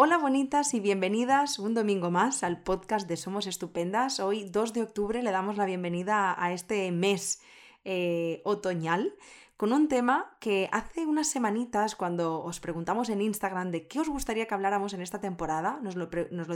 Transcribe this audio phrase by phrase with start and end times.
[0.00, 4.20] Hola bonitas y bienvenidas un domingo más al podcast de Somos Estupendas.
[4.20, 7.42] Hoy 2 de octubre le damos la bienvenida a este mes
[7.84, 9.16] eh, otoñal
[9.56, 14.08] con un tema que hace unas semanitas cuando os preguntamos en Instagram de qué os
[14.08, 16.06] gustaría que habláramos en esta temporada, nos lo,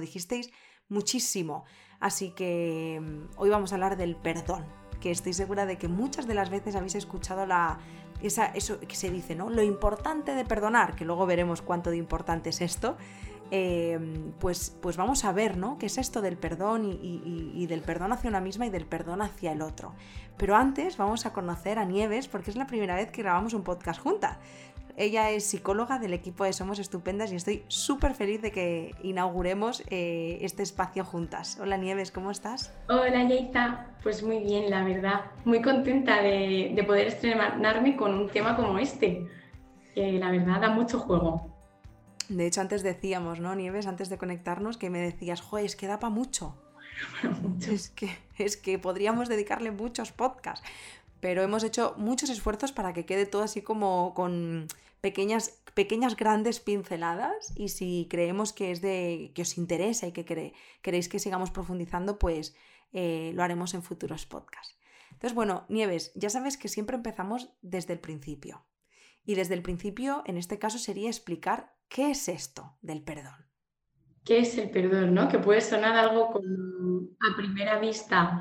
[0.01, 0.53] dijisteis
[0.89, 1.65] muchísimo.
[1.99, 4.65] Así que mm, hoy vamos a hablar del perdón,
[5.01, 7.81] que estoy segura de que muchas de las veces habéis escuchado la,
[8.23, 9.51] eso que se dice, ¿no?
[9.51, 12.97] Lo importante de perdonar, que luego veremos cuánto de importante es esto.
[13.55, 15.77] Em, pues, pues vamos a ver, ¿no?
[15.77, 19.53] ¿Qué es esto del perdón y, del perdón hacia una misma y del perdón hacia
[19.53, 19.93] el otro?
[20.39, 23.63] Pero antes vamos a conocer a Nieves porque es la primera vez que grabamos un
[23.63, 24.39] podcast juntas.
[24.97, 29.83] Ella es psicóloga del equipo de Somos Estupendas y estoy súper feliz de que inauguremos
[29.91, 31.59] eh, este espacio juntas.
[31.61, 32.75] Hola Nieves, ¿cómo estás?
[32.89, 35.27] Hola Yeita, pues muy bien, la verdad.
[35.45, 39.27] Muy contenta de, de poder estrenarme con un tema como este,
[39.95, 41.52] que la verdad da mucho juego.
[42.37, 43.87] De hecho, antes decíamos, ¿no, Nieves?
[43.87, 46.57] Antes de conectarnos, que me decías, joder, es que da para mucho.
[47.69, 50.67] es, que, es que podríamos dedicarle muchos podcasts.
[51.21, 54.67] Pero hemos hecho muchos esfuerzos para que quede todo así como con
[55.01, 57.53] pequeñas, pequeñas grandes pinceladas.
[57.55, 59.31] Y si creemos que es de.
[59.35, 60.25] que os interesa y que
[60.83, 62.55] queréis que sigamos profundizando, pues
[62.93, 64.77] eh, lo haremos en futuros podcasts.
[65.13, 68.65] Entonces, bueno, Nieves, ya sabes que siempre empezamos desde el principio.
[69.25, 73.35] Y desde el principio, en este caso, sería explicar ¿Qué es esto del perdón?
[74.25, 75.13] ¿Qué es el perdón?
[75.13, 75.29] ¿no?
[75.29, 76.31] Que puede sonar algo
[77.21, 78.41] a primera vista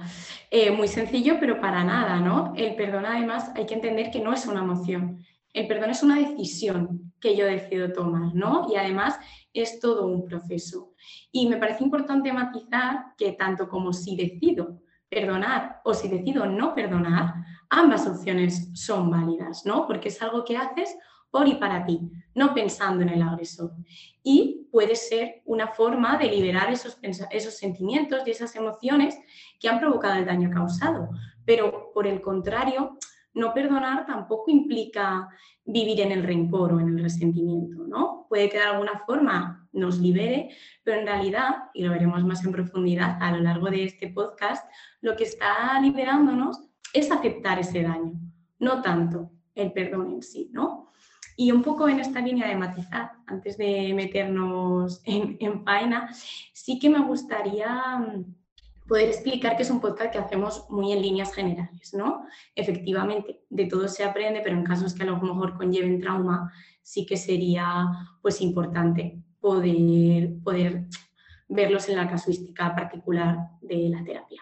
[0.50, 2.54] eh, muy sencillo, pero para nada, ¿no?
[2.56, 5.22] El perdón, además, hay que entender que no es una emoción.
[5.52, 8.68] El perdón es una decisión que yo decido tomar, ¿no?
[8.72, 9.20] Y además
[9.52, 10.94] es todo un proceso.
[11.30, 16.74] Y me parece importante matizar que tanto como si decido perdonar o si decido no
[16.74, 17.34] perdonar,
[17.72, 19.88] ambas opciones son válidas, ¿no?
[19.88, 20.96] Porque es algo que haces
[21.32, 23.72] por y para ti, no pensando en el agresor.
[24.22, 29.18] Y puede ser una forma de liberar esos, esos sentimientos y esas emociones
[29.60, 31.10] que han provocado el daño causado.
[31.46, 32.98] Pero por el contrario,
[33.34, 35.30] no perdonar tampoco implica
[35.64, 38.26] vivir en el rencor o en el resentimiento, ¿no?
[38.28, 40.50] Puede que de alguna forma nos libere,
[40.84, 44.70] pero en realidad, y lo veremos más en profundidad a lo largo de este podcast,
[45.00, 48.14] lo que está liberándonos es aceptar ese daño,
[48.60, 50.92] no tanto el perdón en sí, ¿no?
[51.38, 56.14] Y un poco en esta línea de matizar, antes de meternos en, en faena,
[56.54, 58.36] sí que me gustaría mm,
[58.88, 62.26] poder explicar que es un podcast que hacemos muy en líneas generales, ¿no?
[62.56, 66.52] Efectivamente, de todo se aprende, pero en casos que a lo mejor conlleven trauma,
[66.82, 67.86] sí que sería
[68.22, 70.88] pues importante poder, poder
[71.48, 74.42] verlos en la casuística particular de la terapia.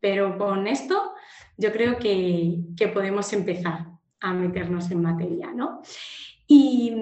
[0.00, 1.12] Pero con esto
[1.56, 3.86] yo creo que, que podemos empezar
[4.20, 5.82] a meternos en materia, ¿no?
[6.46, 6.92] Y,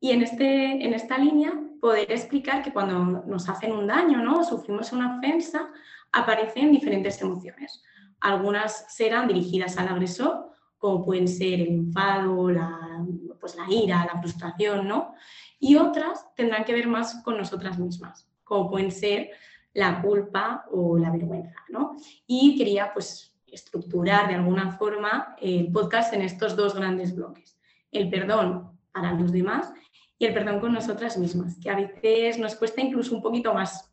[0.00, 4.44] en, este, en esta línea poder explicar que cuando nos hacen un daño, ¿no?
[4.44, 5.68] sufrimos una ofensa,
[6.12, 7.82] aparecen diferentes emociones.
[8.20, 13.04] Algunas serán dirigidas al agresor, como pueden ser el enfado, la,
[13.40, 15.14] pues la ira, la frustración, ¿no?
[15.58, 19.30] Y otras tendrán que ver más con nosotras mismas, como pueden ser
[19.72, 21.96] la culpa o la vergüenza, ¿no?
[22.26, 27.58] Y quería pues estructurar de alguna forma el podcast en estos dos grandes bloques.
[27.90, 29.72] El perdón para los demás
[30.18, 33.92] y el perdón con nosotras mismas, que a veces nos cuesta incluso un poquito más,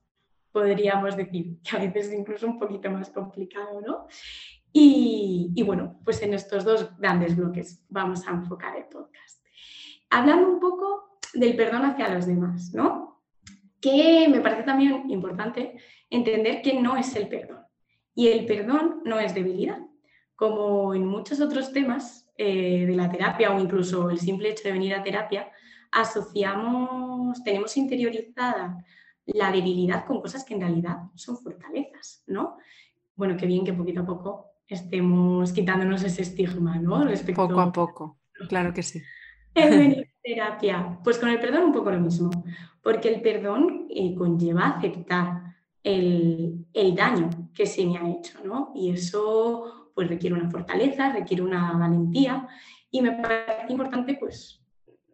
[0.52, 4.08] podríamos decir, que a veces es incluso un poquito más complicado, ¿no?
[4.76, 9.46] Y, bueno, pues en estos dos grandes bloques vamos a enfocar el podcast.
[10.10, 13.22] Hablando un poco del perdón hacia los demás, ¿no?
[13.80, 15.78] Que me parece también importante
[16.10, 17.63] entender que no es el perdón.
[18.16, 19.80] Y el perdón no es debilidad.
[20.36, 24.74] Como en muchos otros temas eh, de la terapia o incluso el simple hecho de
[24.74, 25.52] venir a terapia,
[25.92, 28.84] asociamos, tenemos interiorizada
[29.26, 32.58] la debilidad con cosas que en realidad son fortalezas, ¿no?
[33.16, 37.06] Bueno, qué bien que poquito a poco estemos quitándonos ese estigma, ¿no?
[37.36, 38.18] poco a poco,
[38.50, 39.02] claro que sí.
[39.56, 42.32] En venir a terapia, pues con el perdón un poco lo mismo,
[42.82, 46.66] porque el perdón eh, conlleva aceptar el,
[46.96, 48.72] daño que se me ha hecho, ¿no?
[48.76, 52.48] Y eso pues requiere una fortaleza, requiere una valentía
[52.90, 54.62] y me parece importante pues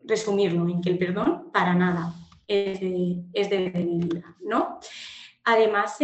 [0.03, 2.13] resumirlo en que el perdón para nada
[2.47, 4.79] es de, es de ¿no?
[5.43, 5.97] Además,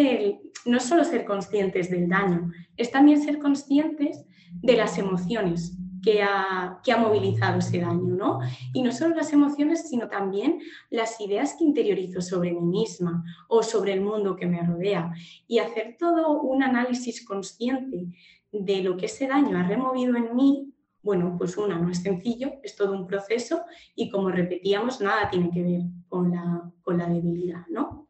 [0.65, 6.79] no solo ser conscientes del daño, es también ser conscientes de las emociones que ha,
[6.83, 8.39] que ha movilizado ese daño, ¿no?
[8.73, 10.59] Y no solo las emociones, sino también
[10.91, 15.11] las ideas que interiorizo sobre mí misma o sobre el mundo que me rodea.
[15.47, 18.05] Y hacer todo un análisis consciente
[18.51, 20.71] de lo que ese daño ha removido en mí
[21.01, 23.63] Bueno, pues una, no es sencillo, es todo un proceso
[23.95, 28.07] y como repetíamos, nada tiene que ver con la, con la debilidad, ¿no?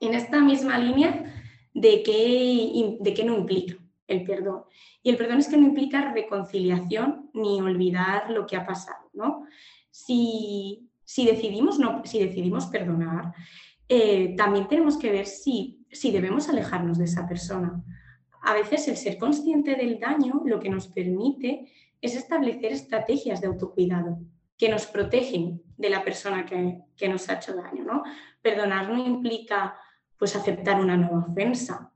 [0.00, 1.12] En esta misma línea
[1.74, 3.79] de qué, de qué no implica
[4.10, 4.64] el perdón.
[5.02, 9.44] Y el perdón es que no implica reconciliación ni olvidar lo que ha pasado, ¿no?
[9.90, 13.32] Si, si decidimos, no, si decidimos perdonar,
[13.88, 17.82] eh, también tenemos que ver si, si debemos alejarnos de esa persona.
[18.42, 23.48] A veces el ser consciente del daño lo que nos permite es establecer estrategias de
[23.48, 24.18] autocuidado
[24.56, 27.84] que nos protegen de la persona que, que nos ha hecho daño.
[27.84, 28.02] ¿no?
[28.42, 29.74] Perdonar no implica
[30.18, 31.89] pues, aceptar una nueva ofensa.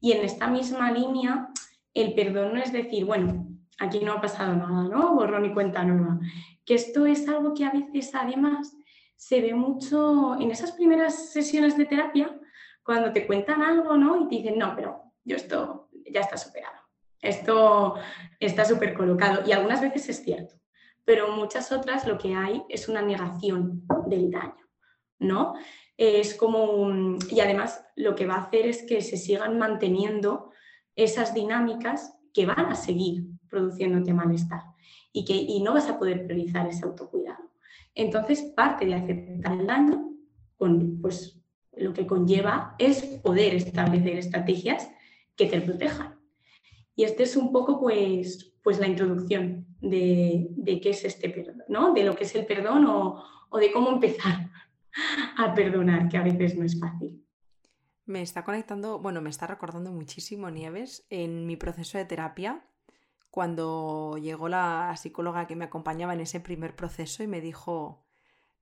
[0.00, 1.48] Y en esta misma línea,
[1.94, 3.46] el perdón no es decir, bueno,
[3.78, 5.14] aquí no ha pasado nada, ¿no?
[5.14, 6.18] Borrón y cuenta nueva.
[6.64, 8.76] Que esto es algo que a veces además
[9.16, 12.38] se ve mucho en esas primeras sesiones de terapia,
[12.82, 14.22] cuando te cuentan algo, ¿no?
[14.22, 16.80] Y te dicen, no, pero yo esto ya está superado.
[17.20, 17.94] Esto
[18.38, 19.46] está súper colocado.
[19.46, 20.54] Y algunas veces es cierto,
[21.04, 24.66] pero muchas otras lo que hay es una negación del daño,
[25.18, 25.54] ¿no?
[26.02, 30.50] Es como, y además lo que va a hacer es que se sigan manteniendo
[30.96, 34.62] esas dinámicas que van a seguir produciéndote malestar
[35.12, 37.50] y que y no vas a poder priorizar ese autocuidado.
[37.94, 40.08] Entonces, parte de aceptar el daño,
[40.56, 41.38] con, pues
[41.76, 44.90] lo que conlleva es poder establecer estrategias
[45.36, 46.18] que te protejan.
[46.96, 51.92] Y este es un poco, pues, pues la introducción de, qué es este perdón, ¿no?
[51.92, 54.48] De lo que es el perdón o, o de cómo empezar
[55.36, 57.24] a perdonar, que a veces no es fácil.
[58.06, 62.64] Me está conectando, bueno, me está recordando muchísimo Nieves en mi proceso de terapia
[63.30, 68.04] cuando llegó la psicóloga que me acompañaba en ese primer proceso y me dijo,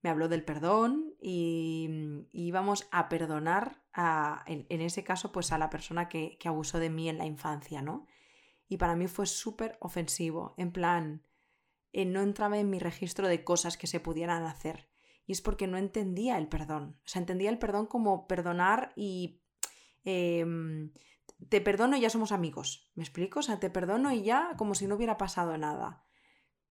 [0.03, 5.71] me habló del perdón y, íbamos a perdonar a, en, ese caso pues a la
[5.71, 8.07] persona que, que, abusó de mí en la infancia, ¿no?
[8.69, 11.23] Y para mí fue súper ofensivo, en plan,
[11.93, 14.89] eh, no entraba en mi registro de cosas que se pudieran hacer.
[15.29, 16.97] Y es porque no entendía el perdón.
[17.05, 19.43] O sea, entendía el perdón como perdonar y
[20.05, 20.91] em,
[21.51, 22.91] te perdono y ya somos amigos.
[22.95, 23.41] ¿Me explico?
[23.41, 26.03] O sea, te perdono y ya como si no hubiera pasado nada.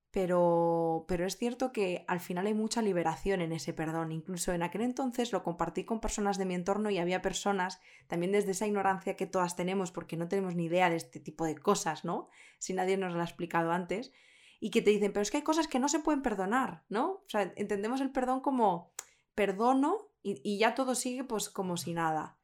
[0.09, 4.11] Pero, pero es cierto que al final hay mucha liberación en ese perdón.
[4.11, 8.31] Incluso en aquel entonces lo compartí con personas de mi entorno y había personas, también
[8.31, 11.55] desde esa ignorancia que todas tenemos, porque no tenemos ni idea de este tipo de
[11.55, 12.27] cosas, ¿no?
[12.57, 14.11] Si nadie nos lo ha explicado antes,
[14.59, 17.11] y que te dicen, pero es que hay cosas que no se pueden perdonar, ¿no?
[17.11, 18.93] O sea, entendemos el perdón como
[19.35, 22.37] perdono y, y ya todo sigue pues como si nada.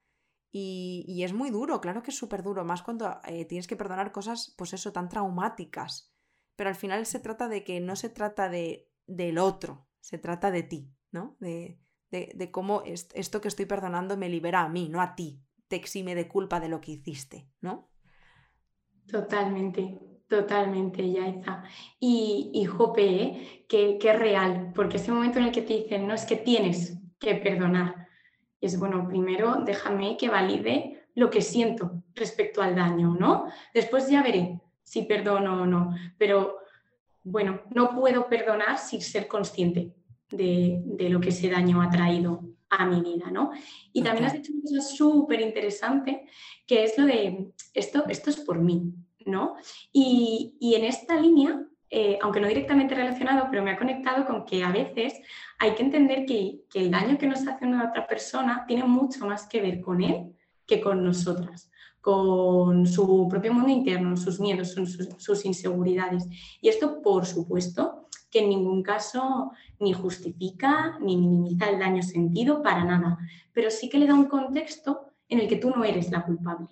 [0.55, 4.11] Y, es muy duro, claro que es súper duro, más cuando eh, tienes que perdonar
[4.11, 6.13] cosas, pues eso, tan traumáticas.
[6.55, 10.51] Pero al final se trata de que no se trata de, del otro, se trata
[10.51, 11.37] de ti, ¿no?
[11.39, 11.79] De,
[12.11, 16.13] de, cómo esto que estoy perdonando me libera a mí, no a ti, te exime
[16.13, 17.89] de culpa de lo que hiciste, ¿no?
[19.07, 19.99] Totalmente,
[20.35, 21.63] totalmente, Yaiza.
[21.99, 23.65] Y, y Jope, ¿eh?
[23.67, 26.35] que, que es real, porque ese momento en el que te dicen, no, es que
[26.35, 28.03] tienes que perdonar
[28.63, 33.45] es, bueno, primero déjame que valide lo que siento respecto al daño, ¿no?
[33.73, 36.59] Después ya veré si perdono o no, pero
[37.23, 39.93] bueno, no puedo perdonar sin ser consciente
[40.29, 43.51] de, lo que ese daño ha traído a mi vida, ¿no?
[43.91, 46.25] Y también has dicho una cosa súper interesante,
[46.65, 48.93] que es lo de, esto, esto es por mí,
[49.25, 49.55] ¿no?
[49.91, 54.45] Y, y en esta línea eh, aunque no directamente relacionado, pero me ha conectado con
[54.45, 55.13] que a veces
[55.59, 59.45] hay que entender que, el daño que nos hace una otra persona tiene mucho más
[59.47, 60.33] que ver con él
[60.65, 61.69] que con nosotras,
[62.01, 64.75] con su propio mundo interno, sus miedos,
[65.19, 66.27] sus inseguridades.
[66.61, 72.63] Y esto, por supuesto, que en ningún caso ni justifica ni minimiza el daño sentido
[72.63, 73.19] para nada,
[73.53, 76.69] pero sí que le da un contexto en el que tú no eres la culpable,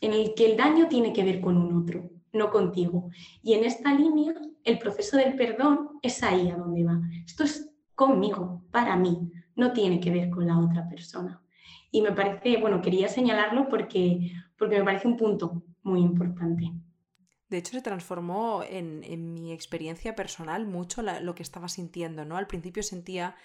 [0.00, 3.10] en el que el daño tiene que ver con un otro, no contigo.
[3.42, 7.00] Y en esta línea, el proceso del perdón es ahí a donde va.
[7.26, 11.42] Esto es conmigo, para mí, no tiene que ver con la otra persona.
[11.90, 16.70] Y me parece, bueno, quería señalarlo porque, porque me parece un punto muy importante.
[17.48, 22.36] De hecho, se transformó en, mi experiencia personal mucho lo que estaba sintiendo, ¿no?
[22.36, 23.36] Al principio sentía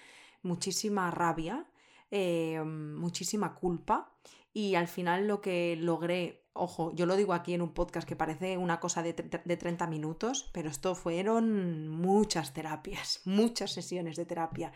[0.42, 1.66] muchísima rabia,
[2.10, 4.14] eh, muchísima culpa
[4.52, 8.14] y al final lo que logré Ojo, yo lo digo aquí en un podcast que
[8.14, 14.24] parece una cosa de, de 30 minutos, pero esto fueron muchas terapias, muchas sesiones de
[14.24, 14.72] terapia.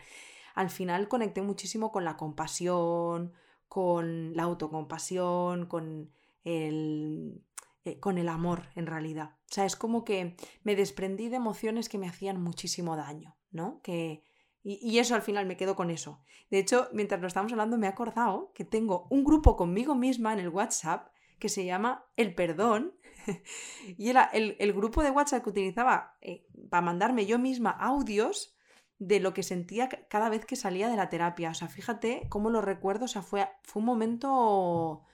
[0.55, 3.31] Al final conecté muchísimo con la compasión,
[3.69, 6.11] con la autocompasión, con
[6.43, 7.45] el,
[7.85, 9.37] eh, con el amor en realidad.
[9.49, 13.79] O sea, es como que me desprendí de emociones que me hacían muchísimo daño, ¿no?
[13.83, 14.25] Que,
[14.63, 16.21] y, y, eso al final me quedo con eso.
[16.51, 20.33] De hecho, mientras lo estamos hablando me he acordado que tengo un grupo conmigo misma
[20.33, 21.07] en el WhatsApp
[21.39, 22.95] que se llama El Perdón.
[23.97, 28.55] y era el, grupo de WhatsApp que utilizaba eh, para mandarme yo misma audios
[28.97, 31.49] de lo que sentía cada vez que salía de la terapia.
[31.49, 33.05] O sea, fíjate cómo lo recuerdo.
[33.05, 35.05] O sea, fue, fue un momento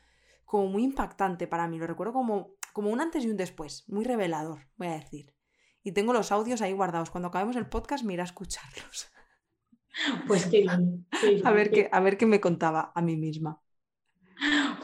[0.43, 1.77] como muy impactante para mí.
[1.77, 3.87] Lo recuerdo como, como un antes y un después.
[3.87, 5.33] Muy revelador, voy a decir.
[5.83, 7.11] Y tengo los audios ahí guardados.
[7.11, 9.11] Cuando acabemos el podcast, mira a escucharlos.
[10.27, 11.07] Pues qué bien.
[11.45, 13.61] a, ver qué, a ver qué me contaba a mí misma.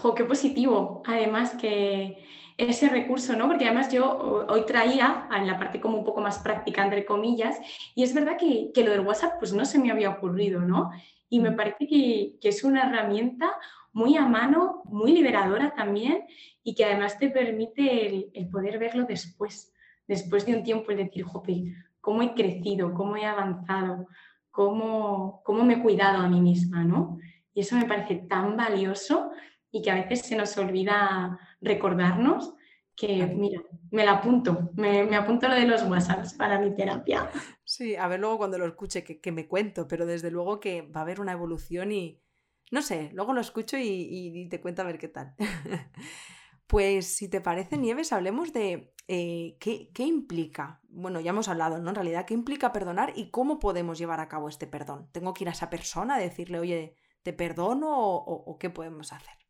[0.01, 1.03] Jo, qué positivo.
[1.05, 2.17] Además que
[2.57, 3.47] ese recurso, ¿no?
[3.47, 7.59] Porque además yo hoy traía en la parte como un poco más práctica, entre comillas,
[7.93, 10.89] y es verdad que, lo del WhatsApp pues no se me había ocurrido, ¿no?
[11.29, 11.55] Y me mm.
[11.55, 13.51] parece que, es una herramienta
[13.93, 16.23] muy a mano, muy liberadora también
[16.63, 19.71] y que además te permite el, poder verlo después,
[20.07, 24.07] después de un tiempo, el decir, jope, cómo he crecido, cómo he avanzado,
[24.49, 27.19] cómo, cómo me he cuidado a mí misma, ¿no?
[27.53, 29.31] Y eso me parece tan valioso
[29.71, 32.53] y que a veces se nos olvida recordarnos
[32.95, 37.29] que, mira, me la apunto, me, apunto lo de los WhatsApps para mi terapia.
[37.63, 40.99] Sí, a ver luego cuando lo escuche que, me cuento, pero desde luego que va
[40.99, 42.21] a haber una evolución y,
[42.69, 45.35] no sé, luego lo escucho y, te cuento a ver qué tal.
[46.67, 50.81] pues si te parece, Nieves, hablemos de eh, ¿qué, qué, implica.
[50.89, 51.89] Bueno, ya hemos hablado, ¿no?
[51.89, 55.09] En realidad, ¿qué implica perdonar y cómo podemos llevar a cabo este perdón?
[55.11, 59.40] ¿Tengo que ir a esa persona a decirle, oye, te perdono o qué podemos hacer?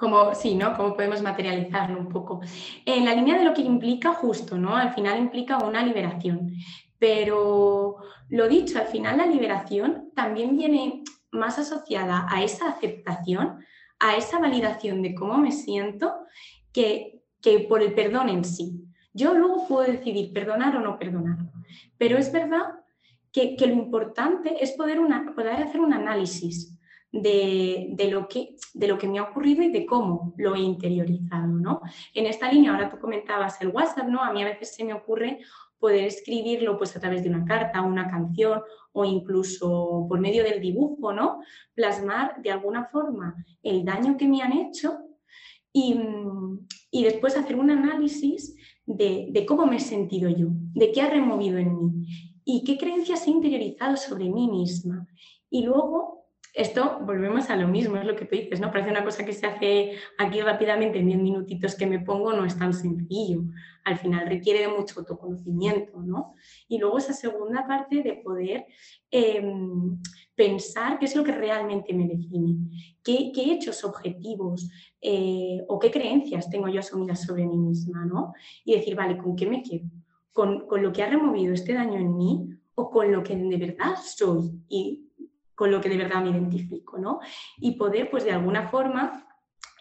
[0.00, 0.74] Como, sí, ¿no?
[0.78, 2.40] Cómo podemos materializarlo un poco.
[2.86, 4.74] En la línea de lo que implica justo, ¿no?
[4.74, 6.54] Al final implica una liberación.
[6.98, 7.98] Pero
[8.30, 13.62] lo dicho, al final la liberación también viene más asociada a esa aceptación,
[13.98, 16.14] a esa validación de cómo me siento,
[16.72, 18.82] que, que por el perdón en sí.
[19.12, 21.36] Yo luego puedo decidir perdonar o no perdonar.
[21.98, 22.80] Pero es verdad
[23.32, 26.79] que, que lo importante es poder, una, poder hacer un análisis
[27.12, 31.46] de, lo que, de lo que me ha ocurrido y de cómo lo he interiorizado,
[31.46, 31.80] ¿no?
[32.14, 34.22] En esta línea, ahora tú comentabas el WhatsApp, ¿no?
[34.22, 35.40] A mí a veces se me ocurre
[35.78, 38.62] poder escribirlo pues a través de una carta, una canción
[38.92, 41.40] o incluso por medio del dibujo, ¿no?
[41.74, 44.98] Plasmar de alguna forma el daño que me han hecho
[45.72, 45.98] y,
[46.92, 51.58] después hacer un análisis de, de, cómo me he sentido yo, de qué ha removido
[51.58, 52.06] en mí
[52.44, 55.06] y qué creencias he interiorizado sobre mí misma.
[55.48, 56.19] Y luego
[56.52, 58.72] esto volvemos a lo mismo, es lo que tú dices, ¿no?
[58.72, 62.44] Parece una cosa que se hace aquí rápidamente en 10 minutitos que me pongo, no
[62.44, 63.42] es tan sencillo.
[63.84, 66.34] Al final requiere de mucho autoconocimiento, ¿no?
[66.68, 68.66] Y luego esa segunda parte de poder
[69.10, 69.98] em,
[70.34, 72.56] pensar qué es lo que realmente me define,
[73.02, 74.68] qué, hechos objetivos
[75.00, 78.32] eh, o qué creencias tengo yo asumidas sobre mí misma, ¿no?
[78.64, 79.88] Y decir, vale, ¿con qué me quedo?
[80.32, 83.56] ¿Con, con lo que ha removido este daño en mí o con lo que de
[83.56, 84.50] verdad soy?
[84.68, 85.09] Y
[85.60, 87.20] con lo que de verdad me identifico, ¿no?
[87.58, 89.26] Y poder, pues de alguna forma,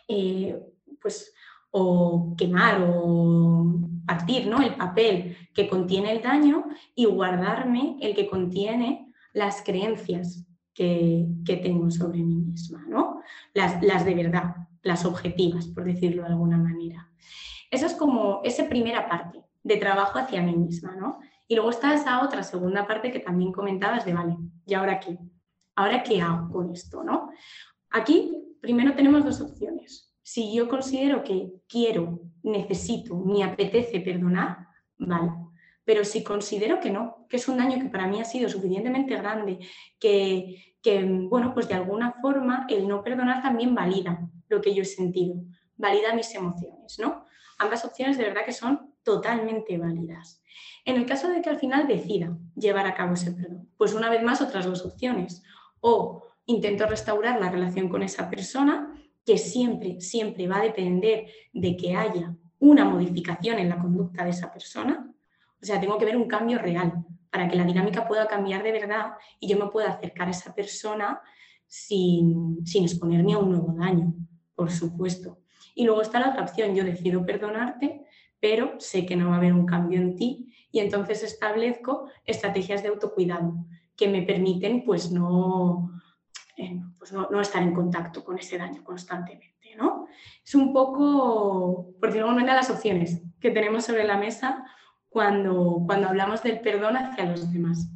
[0.09, 0.62] eh,
[1.01, 1.33] pues
[1.71, 4.62] o quemar o partir ¿no?
[4.62, 11.89] el papel que contiene el daño y guardarme el que contiene las creencias que, tengo
[11.91, 13.21] sobre mí misma, ¿no?
[13.53, 17.09] Las, las, de verdad, las objetivas, por decirlo de alguna manera.
[17.71, 21.19] Eso es como esa primera parte de trabajo hacia mí misma, ¿no?
[21.48, 25.17] Y luego está esa otra segunda parte que también comentabas de, vale, ¿y ahora qué?
[25.79, 27.03] ¿Ahora qué hago con esto?
[27.03, 27.31] ¿no?
[27.91, 28.31] Aquí
[28.62, 30.13] primero tenemos dos opciones.
[30.21, 34.67] Si yo considero que quiero, necesito, me apetece perdonar,
[34.98, 35.31] vale.
[35.86, 39.15] Pero si considero que no, que es un daño que para mí ha sido suficientemente
[39.15, 39.57] grande,
[40.00, 44.83] que, que bueno, pues de alguna forma el no perdonar también valida lo que yo
[44.83, 45.36] he sentido,
[45.77, 47.25] valida mis emociones, ¿no?
[47.57, 50.43] Ambas opciones de verdad que son totalmente válidas.
[50.86, 54.09] En el caso de que al final decida llevar a cabo ese perdón, pues una
[54.09, 55.41] vez más otras dos opciones
[55.81, 58.93] o intento restaurar la relación con esa persona,
[59.25, 64.31] que siempre, siempre va a depender de que haya una modificación en la conducta de
[64.31, 65.13] esa persona.
[65.62, 68.71] O sea, tengo que ver un cambio real para que la dinámica pueda cambiar de
[68.71, 71.21] verdad y yo me pueda acercar a esa persona
[71.67, 74.13] sin, sin exponerme a un nuevo daño,
[74.55, 75.39] por supuesto.
[75.75, 78.05] Y luego está la otra opción, yo decido perdonarte,
[78.39, 82.81] pero sé que no va a haber un cambio en ti y entonces establezco estrategias
[82.81, 83.53] de autocuidado
[84.00, 85.91] que me permiten pues no,
[86.56, 89.75] eh, pues no, estar en contacto con ese daño constantemente.
[89.75, 90.08] ¿no?
[90.44, 94.65] Es un poco, luego no eran las opciones que tenemos sobre la mesa
[95.10, 97.89] cuando, cuando hablamos del perdón hacia los demás.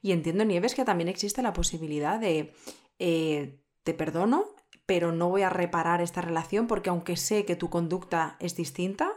[0.00, 2.54] Y entiendo, Nieves, que también existe la posibilidad de
[2.98, 4.46] eh, te perdono,
[4.86, 9.12] pero no voy a reparar esta relación porque aunque sé que tu conducta es distinta,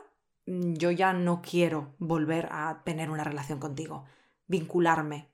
[0.45, 4.03] yo ya no quiero volver a tener una relación contigo,
[4.47, 5.32] vincularme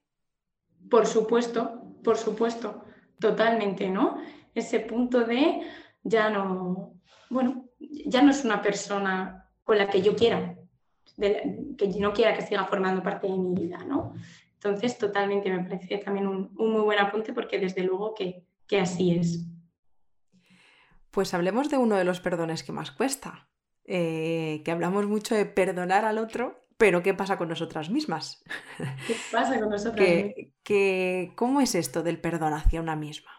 [0.89, 2.83] por supuesto, por supuesto,
[3.19, 4.17] totalmente, ¿no?
[4.53, 5.61] Ese punto de
[6.03, 6.93] ya no,
[7.29, 10.55] bueno, ya no es una persona con la que yo quiera,
[11.17, 14.13] que no quiera que siga formando parte de mi vida, ¿no?
[14.53, 18.45] Entonces, totalmente me parece también un, muy buen apunte porque desde luego que,
[18.79, 19.45] así es.
[21.11, 23.47] Pues hablemos de uno de los perdones que más cuesta,
[23.85, 28.43] eh, que hablamos mucho de perdonar al otro, pero ¿qué pasa con nosotras mismas?
[29.05, 31.33] ¿Qué pasa con nosotras mismas?
[31.35, 33.29] ¿Cómo es esto del perdón hacia una misma?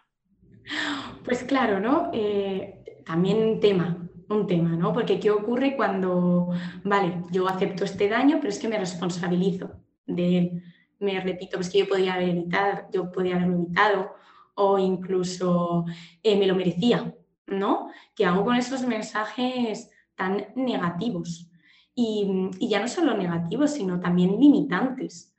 [1.25, 2.11] Pues claro, ¿no?
[2.13, 4.93] Eh, también un tema, un tema, ¿no?
[4.93, 6.51] Porque ¿qué ocurre cuando,
[6.85, 9.73] vale, yo acepto este daño, pero es que me responsabilizo
[10.07, 10.63] de él?
[11.01, 14.15] me repito, pues que yo podía haber evitado, yo podía haberlo evitado
[14.55, 15.87] o incluso
[16.23, 17.15] eh, me lo merecía,
[17.47, 17.89] ¿no?
[18.15, 21.50] ¿Qué hago con esos mensajes tan negativos?
[21.95, 25.35] Y, ya no solo negativos, sino también limitantes.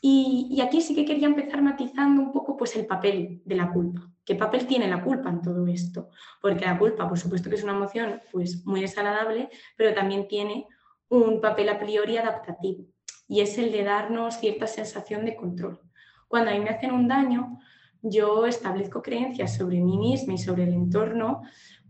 [0.00, 3.72] Y, y, aquí sí que quería empezar matizando un poco pues, el papel de la
[3.72, 4.10] culpa.
[4.24, 6.10] ¿Qué papel tiene la culpa en todo esto?
[6.40, 10.66] Porque la culpa, por supuesto que es una emoción pues, muy desagradable, pero también tiene
[11.08, 12.86] un papel a priori adaptativo
[13.28, 15.80] y es el de darnos cierta sensación de control.
[16.28, 17.58] Cuando a mí me hacen un daño,
[18.02, 21.42] yo establezco creencias sobre mí misma y sobre el entorno,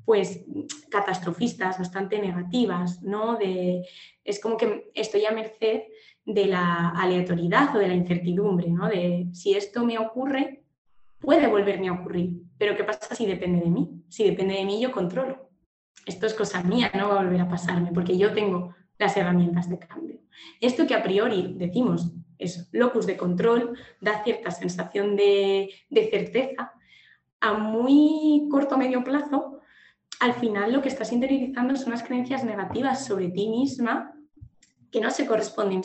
[0.04, 0.44] pues
[0.90, 3.36] catastrofistas, bastante negativas, ¿no?
[3.36, 3.86] De,
[4.22, 5.82] es como que estoy a merced
[6.24, 8.88] de la aleatoriedad o de la incertidumbre, ¿no?
[8.88, 10.64] De si esto me ocurre,
[11.18, 14.04] puede volverme a ocurrir, pero ¿qué pasa si depende de mí?
[14.08, 15.50] Si depende de mí, yo controlo.
[16.06, 19.68] Esto es cosa mía, no va a volver a pasarme, porque yo tengo las herramientas
[19.68, 20.20] de cambio.
[20.60, 25.70] Esto que a priori decimos es locus de control, da cierta sensación de,
[26.10, 26.72] certeza,
[27.40, 29.53] a muy corto o medio plazo,
[30.20, 34.14] al final lo que estás interiorizando son unas creencias negativas sobre ti misma
[34.90, 35.82] que no se corresponden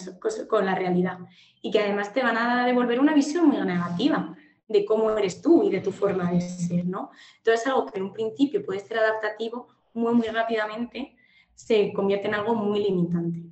[0.48, 1.18] con la realidad
[1.62, 4.36] y que además te van a devolver una visión muy negativa
[4.68, 7.10] de cómo eres tú y de tu forma de ser, ¿no?
[7.38, 11.16] Entonces algo que en un principio puede ser adaptativo, muy, muy rápidamente
[11.56, 13.44] se convierte en algo muy limitante.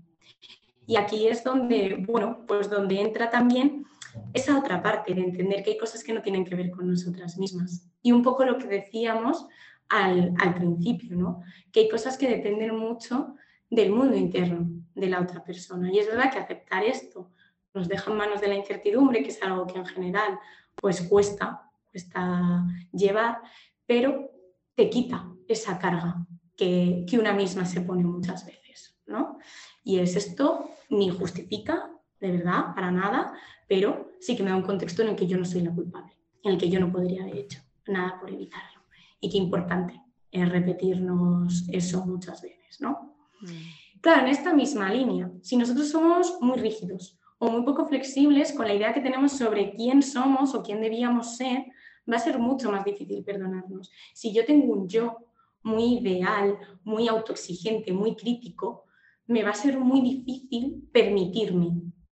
[0.86, 3.86] Y aquí es donde, bueno, pues donde entra también
[4.34, 7.38] esa otra parte de entender que hay cosas que no tienen que ver con nosotras
[7.38, 7.90] mismas.
[8.02, 9.48] Y un poco lo que decíamos
[9.90, 11.42] al, principio, ¿no?
[11.72, 13.36] Que hay cosas que dependen mucho
[13.70, 15.92] del mundo interno de la otra persona.
[15.92, 17.32] Y es verdad que aceptar esto
[17.74, 20.40] nos deja en manos de la incertidumbre, que es algo que en general
[20.76, 23.40] pues cuesta, cuesta llevar,
[23.86, 24.32] pero
[24.76, 29.38] te quita esa carga que, que una misma se pone muchas veces, ¿no?
[29.84, 33.34] Y es esto ni justifica, de verdad, para nada,
[33.68, 36.14] pero sí que me da un contexto en el que yo no soy la culpable,
[36.44, 38.77] en el que yo no podría haber hecho nada por evitarlo.
[39.20, 40.02] Y qué importante
[40.32, 43.16] es repetirnos eso muchas veces, ¿no?
[43.42, 44.00] Mm.
[44.02, 48.68] Claro, en esta misma línea, si nosotros somos muy rígidos o muy poco flexibles con
[48.68, 51.66] la idea que tenemos sobre quién somos o quién debíamos ser,
[52.10, 53.92] va a ser mucho más difícil perdonarnos.
[54.14, 55.18] Si yo tengo un yo
[55.64, 58.86] muy ideal, muy autoexigente, muy crítico,
[59.26, 61.72] me va a ser muy difícil permitirme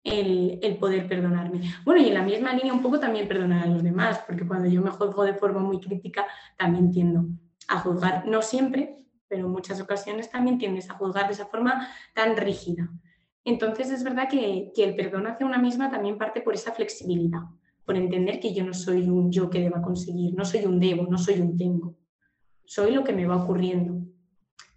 [0.04, 1.60] el, poder perdonarme.
[1.84, 4.68] Bueno, y en la misma línea un poco también perdonar a los demás, porque cuando
[4.68, 7.26] yo me juzgo de forma muy crítica, también tiendo
[7.68, 8.96] a juzgar, no siempre,
[9.28, 12.90] pero en muchas ocasiones también tiendes a juzgar de esa forma tan rígida.
[13.44, 17.40] Entonces es verdad que, que el perdón hacia una misma también parte por esa flexibilidad,
[17.84, 21.06] por entender que yo no soy un yo que deba conseguir, no soy un debo,
[21.06, 21.96] no soy un tengo,
[22.64, 24.04] soy lo que me va ocurriendo.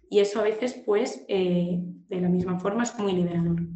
[0.08, 3.73] Y eso a veces, pues, eh, de la misma forma es muy liberador.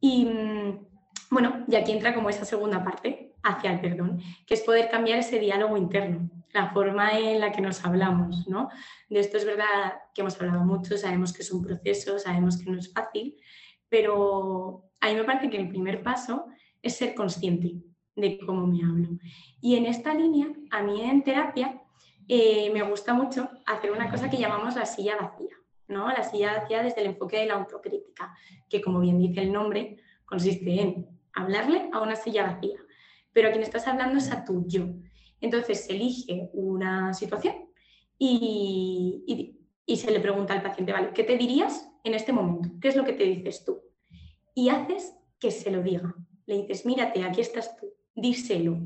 [0.00, 0.86] Y mm,
[1.30, 5.18] bueno, y aquí entra como esa segunda parte hacia el perdón, que es poder cambiar
[5.18, 8.68] ese diálogo interno, la forma en la que nos hablamos, ¿no?
[9.08, 12.70] De esto es verdad que hemos hablado mucho, sabemos que es un proceso, sabemos que
[12.70, 13.36] no es fácil,
[13.88, 16.46] pero a mí me parece que el primer paso
[16.82, 17.76] es ser consciente
[18.16, 19.08] de cómo me hablo.
[19.60, 21.80] Y en esta línea, a mí en terapia,
[22.28, 25.59] eh, me gusta mucho hacer una cosa que llamamos la silla vacía.
[25.90, 26.08] ¿No?
[26.08, 28.34] La silla vacía desde el enfoque de la autocrítica,
[28.68, 32.78] que como bien dice el nombre, consiste en hablarle a una silla vacía,
[33.32, 34.86] pero a quien estás hablando es a tu yo.
[35.40, 37.54] Entonces se elige una situación
[38.18, 41.10] y, y, se le pregunta al paciente, ¿vale?
[41.12, 42.68] ¿Qué te dirías en este momento?
[42.80, 43.80] ¿Qué es lo que te dices tú?
[44.54, 46.14] Y haces que se lo diga.
[46.46, 48.78] Le dices, mírate, aquí estás tú, díselo.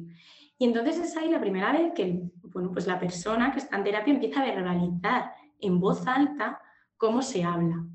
[0.57, 2.23] Y entonces es ahí la primera vez que
[2.55, 6.61] bueno, pues la persona que está en terapia empieza a verbalizar en voz alta
[7.05, 7.87] cómo se habla.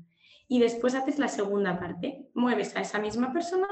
[0.46, 3.66] Y después haces la segunda parte, mueves a esa misma persona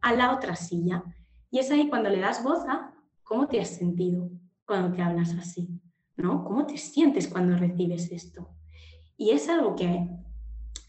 [0.00, 1.02] a la otra silla.
[1.50, 4.30] Y es ahí cuando le das voz a cómo te has sentido
[4.64, 5.68] cuando te hablas así,
[6.16, 6.44] ¿no?
[6.44, 8.50] ¿Cómo te sientes cuando recibes esto?
[9.16, 10.08] Y es algo que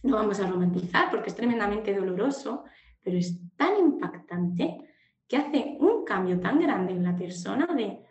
[0.03, 2.63] no vamos a romantizar porque es tremendamente doloroso,
[3.01, 4.77] pero es tan impactante
[5.27, 8.03] que hace un cambio tan grande en la persona de,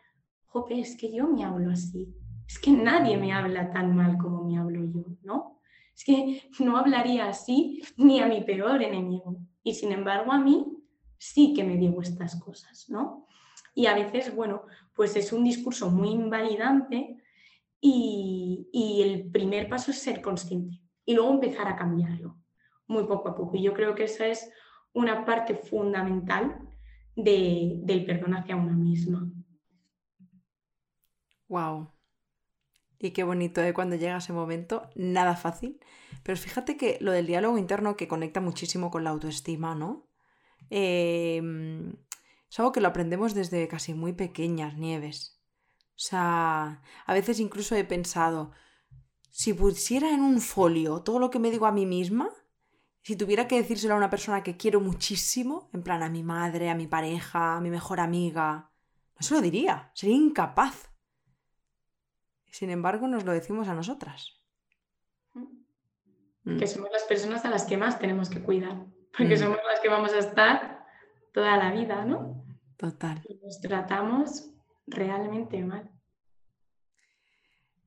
[0.46, 2.12] jope, es que yo me hablo así,
[2.48, 5.53] es que nadie me habla tan mal como me hablo yo, ¿no?
[5.96, 9.37] Es que no hablaría así ni a mi peor enemigo.
[9.62, 10.66] Y sin embargo a mí
[11.18, 13.26] sí que me digo estas cosas, ¿no?
[13.74, 14.62] Y a veces, bueno,
[14.94, 17.16] pues es un discurso muy invalidante
[17.80, 22.38] y, y el primer paso es ser consciente y luego empezar a cambiarlo
[22.87, 23.57] muy poco a poco.
[23.57, 24.50] Y yo creo que esa es
[24.92, 26.59] una parte fundamental
[27.16, 29.30] de, del perdón hacia una misma.
[31.48, 31.93] Wow.
[33.04, 33.74] Y qué bonito ¿eh?
[33.74, 35.78] cuando llega ese momento, nada fácil.
[36.22, 40.08] Pero fíjate que lo del diálogo interno que conecta muchísimo con la autoestima, ¿no?
[40.70, 41.92] Em,
[42.50, 45.38] es algo que lo aprendemos desde casi muy pequeñas, Nieves.
[45.90, 48.52] O sea, a veces incluso he pensado,
[49.30, 52.30] si pusiera en un folio todo lo que me digo a mí misma,
[53.02, 56.70] si tuviera que decírselo a una persona que quiero muchísimo, en plan a mi madre,
[56.70, 58.70] a mi pareja, a mi mejor amiga,
[59.14, 60.93] no se lo diría, sería incapaz.
[62.54, 64.40] Sin embargo, nos lo decimos a nosotras.
[65.32, 66.56] Mm.
[66.56, 69.38] Que somos las personas a las que más tenemos que cuidar, porque mm.
[69.38, 70.86] somos las que vamos a estar
[71.32, 72.46] toda la vida, ¿no?
[72.76, 73.20] Total.
[73.28, 74.52] Y nos tratamos
[74.86, 75.90] realmente mal.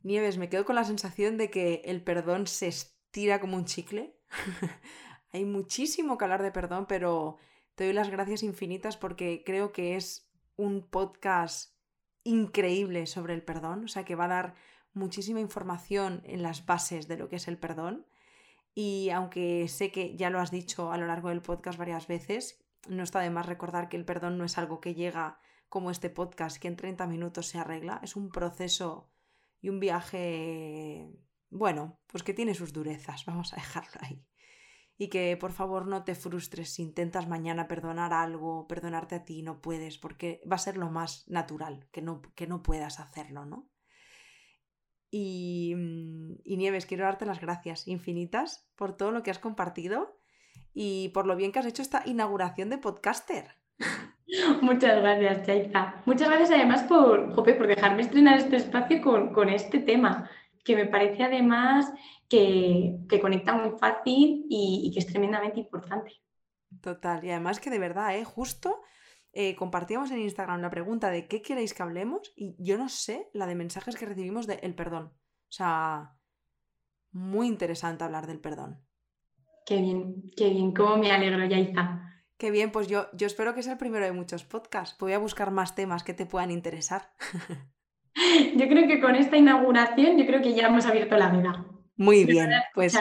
[0.04, 4.20] Nieves, me quedo con la sensación de que el perdón se estira como un chicle.
[5.32, 7.38] Hay muchísimo que hablar de perdón, pero
[7.76, 11.77] te doy las gracias infinitas porque creo que es un podcast
[12.28, 14.56] increíble sobre el perdón, o sea que va a dar
[14.94, 18.06] muchísima información en las bases de lo que es el perdón.
[18.74, 22.64] Y aunque sé que ya lo has dicho a lo largo del podcast varias veces,
[22.88, 26.10] no está de más recordar que el perdón no es algo que llega como este
[26.10, 29.10] podcast, que en 30 minutos se arregla, es un proceso
[29.62, 31.10] y un viaje,
[31.50, 34.26] bueno, pues que tiene sus durezas, vamos a dejarlo ahí
[34.98, 39.44] y que por favor no te frustres si intentas mañana perdonar algo, perdonarte a ti,
[39.44, 43.46] no puedes, porque va a ser lo más natural, que no, que no puedas hacerlo,
[43.46, 43.70] ¿no?
[45.12, 50.20] Y, mm, y Nieves, quiero darte las gracias infinitas por todo lo que has compartido
[50.74, 53.56] y por lo bien que has hecho esta inauguración de podcaster.
[54.62, 56.02] Muchas gracias, Chaita.
[56.06, 60.30] Muchas gracias además por, por dejarme estrenar este espacio con, con este tema,
[60.68, 61.94] que me parece además
[62.28, 66.12] que, conecta muy fácil y, que es tremendamente importante.
[66.82, 68.26] Total, y además que de verdad, ¿eh?
[68.26, 68.82] justo
[69.32, 73.30] eh, compartíamos en Instagram la pregunta de qué queréis que hablemos y yo no sé
[73.34, 75.06] la de mensajes que recibimos de el perdón.
[75.06, 76.18] O sea,
[77.12, 78.86] muy interesante hablar del perdón.
[79.66, 82.02] Qué bien, qué bien, cómo me alegro, Yaiza.
[82.38, 84.98] Qué bien, pues yo, yo espero que sea el primero de muchos podcasts.
[85.00, 87.14] Voy a buscar más temas que te puedan interesar.
[88.56, 91.66] yo creo que con esta inauguración, yo creo que ya hemos abierto la vida.
[91.96, 92.98] Muy bien, pues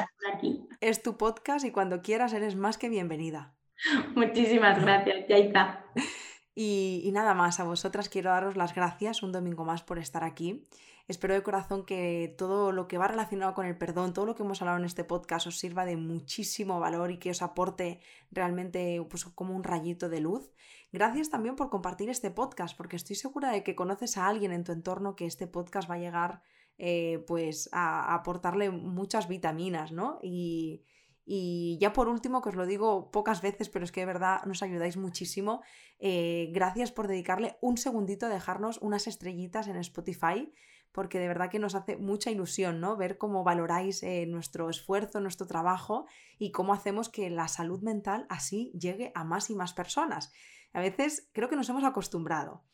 [0.80, 3.54] es tu podcast y cuando quieras eres más que bienvenida.
[4.14, 5.84] Muchísimas gracias, Yaita.
[6.58, 10.66] Y, nada más, a vosotras quiero daros las gracias un domingo más por estar aquí.
[11.06, 14.42] Espero de corazón que todo lo que va relacionado con el perdón, todo lo que
[14.42, 19.06] hemos hablado en este podcast os sirva de muchísimo valor y que os aporte realmente
[19.10, 20.50] pues, como un rayito de luz.
[20.92, 24.64] Gracias también por compartir este podcast, porque estoy segura de que conoces a alguien en
[24.64, 26.42] tu entorno que este podcast va a llegar
[26.78, 30.18] eh, pues a, aportarle muchas vitaminas, ¿no?
[30.22, 30.84] Y,
[31.26, 34.62] ya por último, que os lo digo pocas veces, pero es que de verdad nos
[34.62, 35.62] ayudáis muchísimo,
[35.98, 40.52] eh, gracias por dedicarle un segundito a dejarnos unas estrellitas en Spotify,
[40.92, 42.96] porque de verdad que nos hace mucha ilusión, ¿no?
[42.96, 46.06] Ver cómo valoráis eh, nuestro esfuerzo, nuestro trabajo
[46.38, 50.32] y cómo hacemos que la salud mental así llegue a más y más personas.
[50.72, 52.64] A veces creo que nos hemos acostumbrado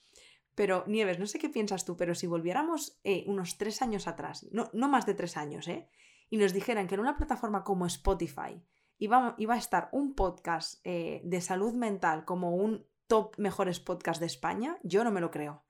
[0.55, 4.47] pero, Nieves, no sé qué piensas tú, pero si volviéramos eh, unos tres años atrás,
[4.53, 5.89] no, no, más de tres años, ¿eh?
[6.33, 8.65] Y nos dijeran que en una plataforma como Spotify
[8.97, 14.19] iba, iba a estar un podcast eh, de salud mental como un top mejores podcast
[14.19, 15.63] de España, yo no me lo creo.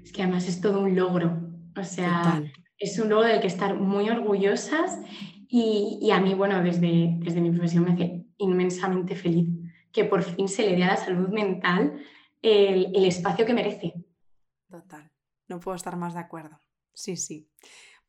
[0.00, 1.36] Es que además es todo un logro.
[1.76, 2.40] O sea,
[2.78, 5.00] es un logro del que estar muy orgullosas
[5.48, 9.48] y, y, a mí, bueno, desde, desde mi profesión me hace inmensamente feliz
[9.90, 12.00] que por fin se le dé a la salud mental
[12.40, 13.94] el, espacio que merece.
[14.70, 15.10] Total,
[15.48, 16.60] no puedo estar más de acuerdo.
[16.94, 17.48] Sí, sí.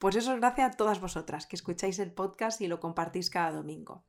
[0.04, 3.54] Pues eso es gracias a todas vosotras que escucháis el podcast y lo compartís cada
[3.54, 4.04] domingo.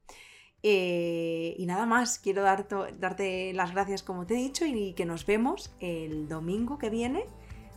[0.64, 5.24] Eh, y nada más, quiero darte las gracias como te he dicho y que nos
[5.24, 7.26] vemos el domingo que viene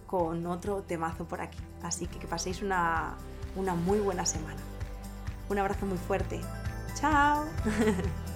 [0.08, 1.60] con otro temazo por aquí.
[1.84, 3.15] Así que que paséis una,
[3.56, 4.62] una muy buena semana.
[5.47, 6.41] Un abrazo muy fuerte.
[6.95, 7.45] Chao.